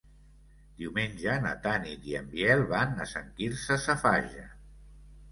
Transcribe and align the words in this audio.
Diumenge 0.83 1.33
na 1.43 1.51
Tanit 1.65 2.07
i 2.11 2.15
en 2.19 2.31
Biel 2.31 2.63
van 2.71 2.95
a 3.05 3.07
Sant 3.11 3.27
Quirze 3.41 3.77
Safaja. 3.83 4.47